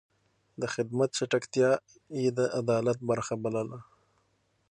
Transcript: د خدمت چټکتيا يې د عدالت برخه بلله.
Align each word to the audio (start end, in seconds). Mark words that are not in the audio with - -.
د 0.61 0.63
خدمت 0.73 1.09
چټکتيا 1.17 1.71
يې 2.21 2.29
د 2.37 2.39
عدالت 2.59 2.97
برخه 3.09 3.33
بلله. 3.43 3.79